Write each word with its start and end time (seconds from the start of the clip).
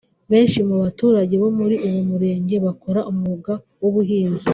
Benshi 0.31 0.59
mu 0.67 0.75
baturage 0.83 1.33
bo 1.41 1.49
muri 1.57 1.75
uwo 1.87 2.01
Murenge 2.09 2.55
bakora 2.65 2.99
umwuga 3.11 3.51
w’ubuhinzi 3.81 4.45